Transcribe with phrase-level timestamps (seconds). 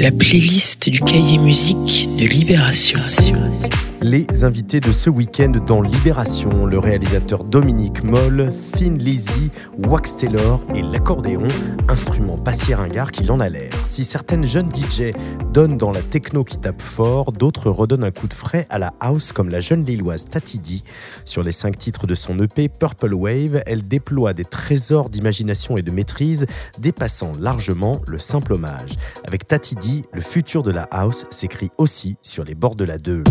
[0.00, 2.98] la playlist du cahier musique de Libération.
[4.02, 10.62] Les invités de ce week-end dans Libération, le réalisateur Dominique Moll, Thin Lizzy, Wax Taylor
[10.74, 11.46] et l'accordéon,
[11.86, 13.70] instrument passier ringard qu'il en a l'air.
[13.84, 15.12] Si certaines jeunes DJ
[15.52, 18.94] donnent dans la techno qui tape fort, d'autres redonnent un coup de frais à la
[19.00, 20.82] house comme la jeune lilloise Tatidi.
[21.26, 25.82] Sur les cinq titres de son EP Purple Wave, elle déploie des trésors d'imagination et
[25.82, 26.46] de maîtrise
[26.78, 28.92] dépassant largement le simple hommage.
[29.26, 33.24] Avec Tatidi, le futur de la house s'écrit aussi sur les bords de la 2.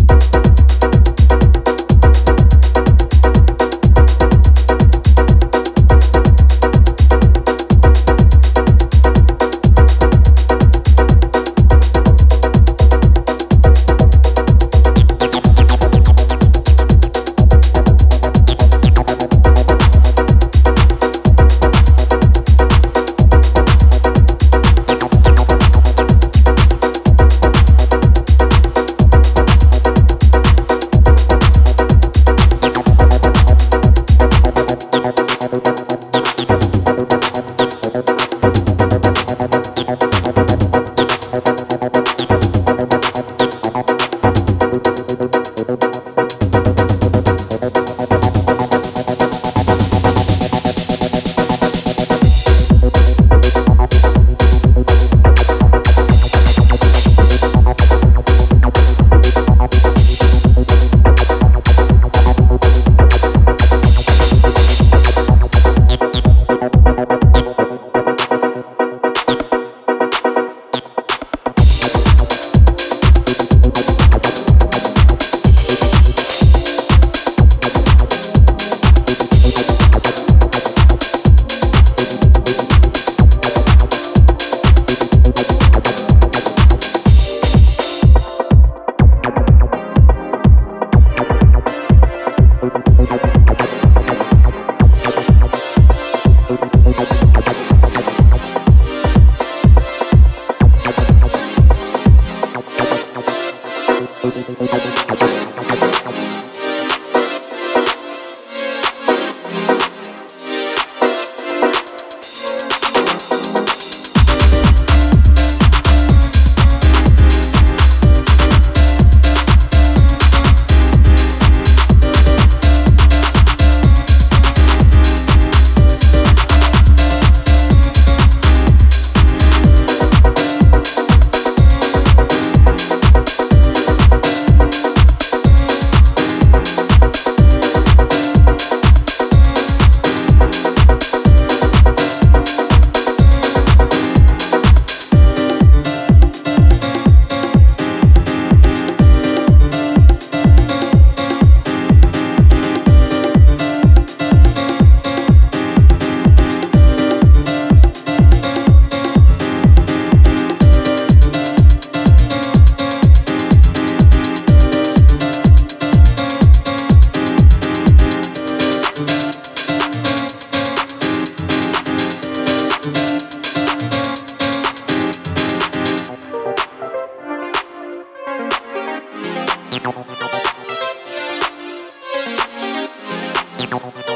[179.82, 179.96] Thank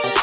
[0.05, 0.14] you.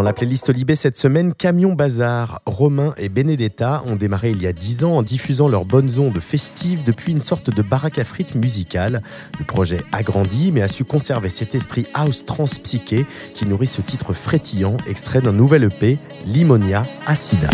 [0.00, 2.40] La playlist Libé cette semaine, Camion Bazar.
[2.46, 6.18] Romain et Benedetta ont démarré il y a 10 ans en diffusant leurs bonnes ondes
[6.20, 9.02] festives depuis une sorte de baraque à frites musicale.
[9.38, 13.04] Le projet a grandi mais a su conserver cet esprit house transpsyché
[13.34, 17.50] qui nourrit ce titre frétillant, extrait d'un nouvel EP, Limonia Acida.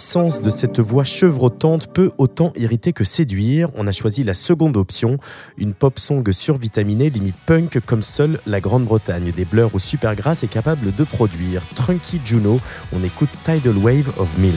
[0.00, 3.68] Puissance de cette voix chevrotante peut autant irriter que séduire.
[3.74, 5.18] On a choisi la seconde option,
[5.58, 10.50] une pop song survitaminée limite punk comme seule la Grande-Bretagne des Blurs ou Supergrass est
[10.50, 11.60] capable de produire.
[11.74, 12.60] Trunky Juno,
[12.94, 14.54] on écoute Tidal Wave of Milk.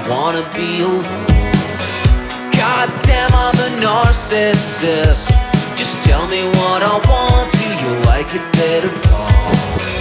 [0.00, 1.04] Alone.
[2.52, 5.30] Goddamn, I'm a narcissist.
[5.76, 7.59] Just tell me what I want.
[7.90, 8.88] Like it better?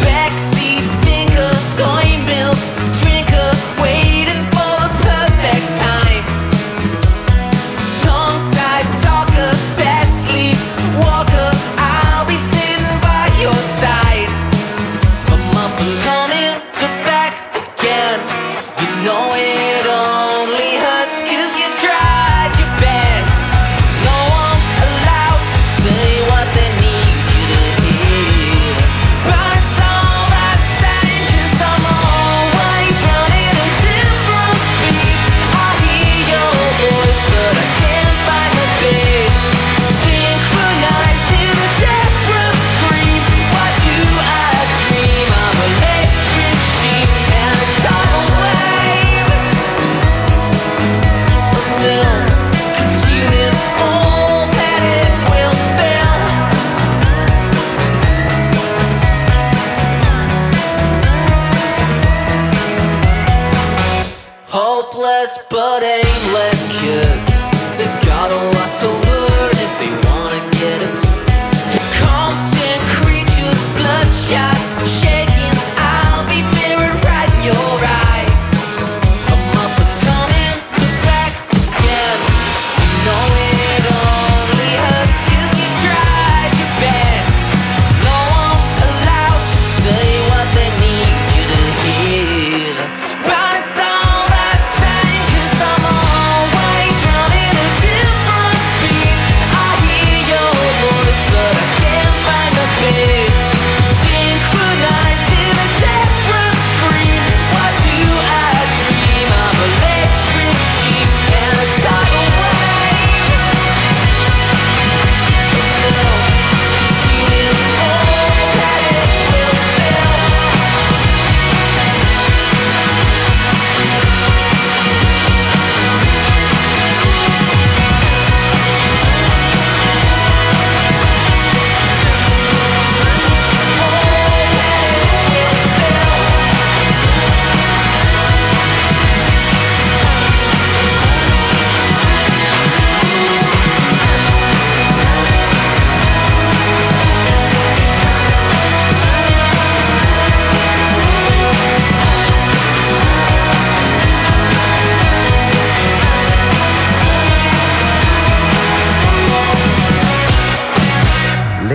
[0.06, 2.60] Backseat thinker, soy milk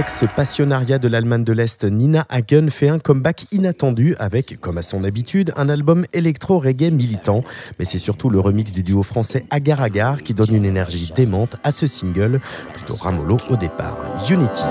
[0.04, 5.02] L'ex-passionnariat de l'Allemagne de l'Est Nina Hagen fait un comeback inattendu avec, comme à son
[5.02, 7.42] habitude, un album électro-reggae militant.
[7.78, 11.56] Mais c'est surtout le remix du duo français Agar Agar qui donne une énergie démente
[11.64, 12.38] à ce single,
[12.74, 13.96] plutôt ramolo au départ.
[14.28, 14.64] Unity.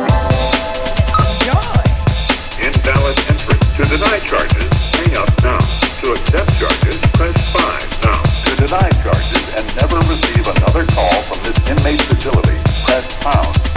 [2.62, 3.58] Invalid entry.
[3.78, 5.58] To deny charges, hang up now.
[6.04, 8.22] To accept charges, press 5 now.
[8.22, 13.73] To deny charges and never receive another call from this inmate facility, press pound.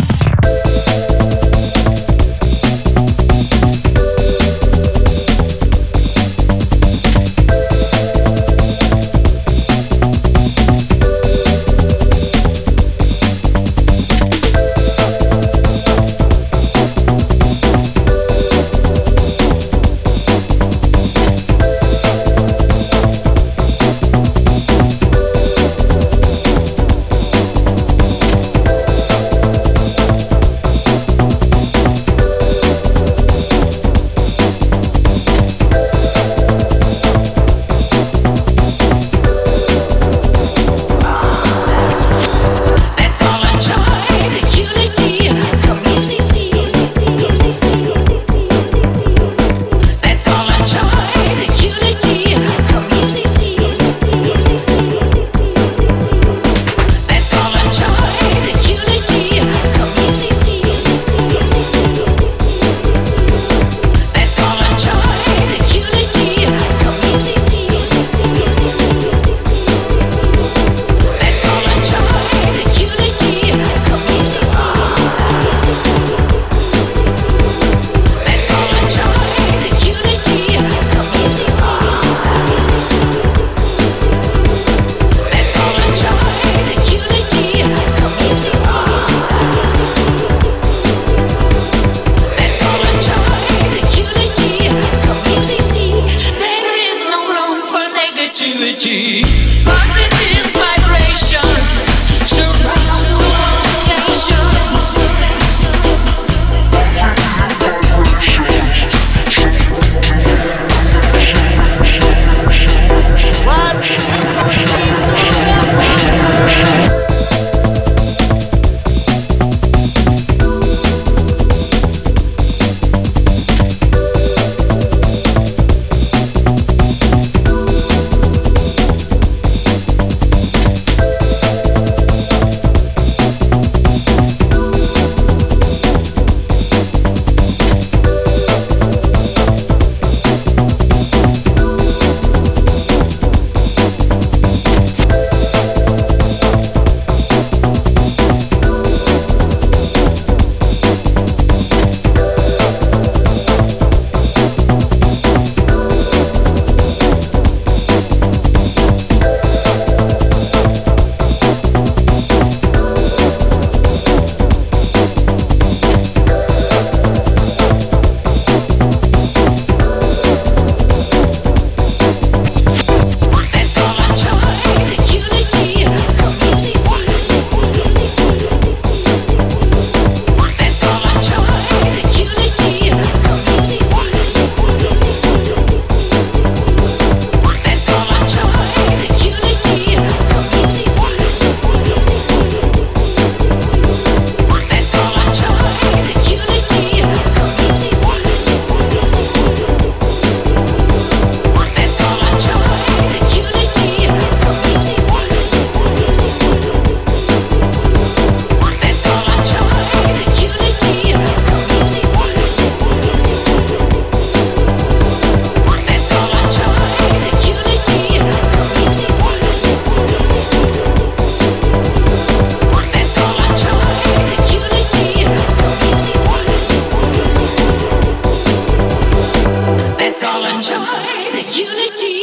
[230.62, 230.84] joy,
[231.32, 232.15] the unity.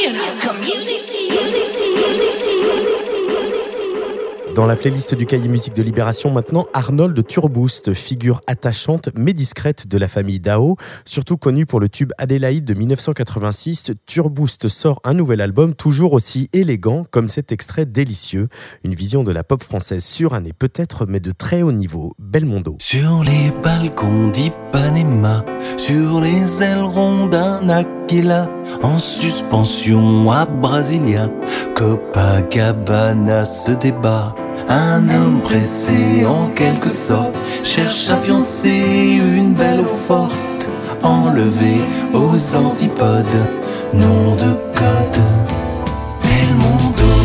[4.56, 9.88] Dans la playlist du cahier musique de Libération, maintenant, Arnold Turboost, figure attachante mais discrète
[9.88, 13.94] de la famille Dao, surtout connu pour le tube Adélaïde de 1986.
[14.06, 18.48] Turboost sort un nouvel album toujours aussi élégant comme cet extrait délicieux.
[18.84, 22.14] Une vision de la pop française surannée peut-être, mais de très haut niveau.
[22.20, 22.78] Belmondo.
[22.80, 25.44] Sur les balcons d'Ipanema,
[25.78, 28.48] sur les ailerons d'un Aquila,
[28.84, 31.32] en suspension à Brasilia,
[31.74, 34.36] Copacabana se débat.
[34.70, 40.70] Un homme pressé en quelque sorte cherche à fiancer une belle forte,
[41.04, 41.82] enlevée
[42.14, 43.26] aux antipodes,
[43.94, 45.22] nom de code,
[46.24, 47.23] Belmondo.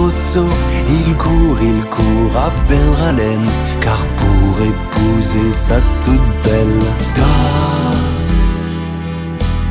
[0.00, 3.48] Il court, il court à perdre haleine,
[3.80, 6.78] car pour épouser sa toute belle
[7.16, 7.98] dort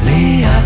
[0.06, 0.64] Léac,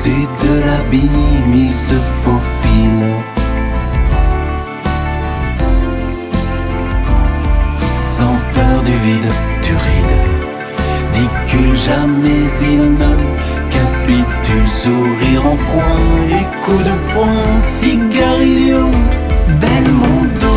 [0.00, 3.06] au-dessus de l'abîme, il se faufile.
[8.06, 9.32] Sans peur du vide,
[9.62, 10.16] du ride,
[11.12, 13.14] dit jamais il ne
[13.70, 18.90] capitule, sourire en coin et coup de poing, cigarillo,
[19.60, 20.40] Belmondo.
[20.40, 20.49] L'homme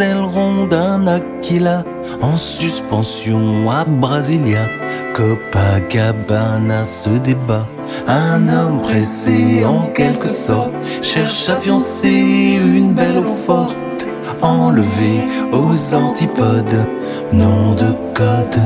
[0.00, 1.84] ailerons d'un Aquila,
[2.20, 4.66] en suspension à Brasilia,
[5.14, 7.66] Copacabana se débat.
[8.06, 14.08] Un homme pressé en quelque sorte cherche à fiancer une belle eau forte,
[14.42, 16.86] enlevée aux antipodes,
[17.32, 18.60] nom de code,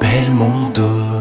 [0.00, 1.19] Belmondo.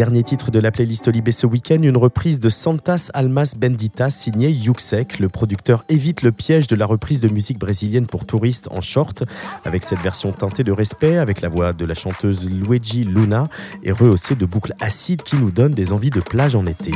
[0.00, 4.48] Dernier titre de la playlist Libé ce week-end, une reprise de Santas Almas Benditas signée
[4.48, 5.18] Yuxek.
[5.18, 9.24] Le producteur évite le piège de la reprise de musique brésilienne pour touristes en short,
[9.66, 13.48] avec cette version teintée de respect, avec la voix de la chanteuse Luigi Luna
[13.82, 16.92] et rehaussée de boucles acides qui nous donnent des envies de plage en été.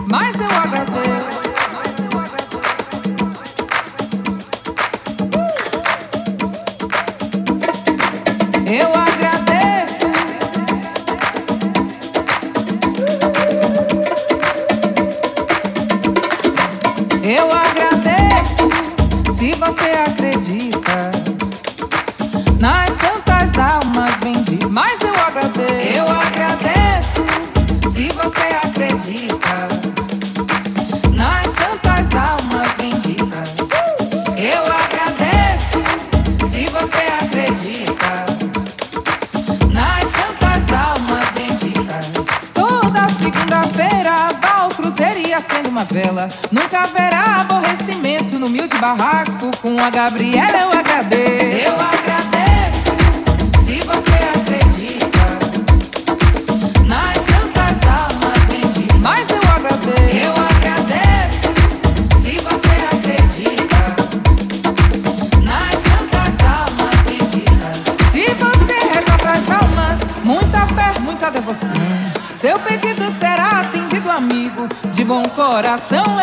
[75.55, 76.13] Coração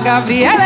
[0.00, 0.63] Gabriela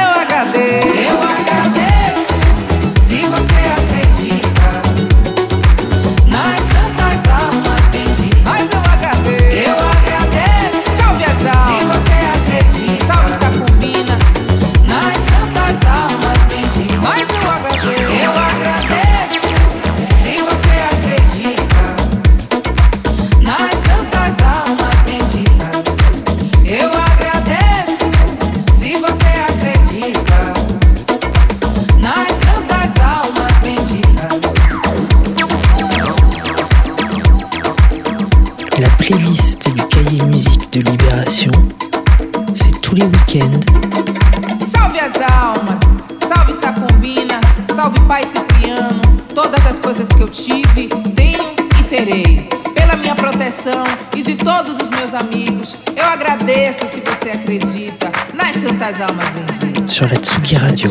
[59.87, 60.91] sur la Tsugi Radio.